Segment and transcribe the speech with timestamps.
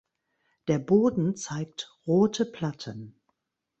[0.67, 3.21] Der Boden zeigt rote Platten.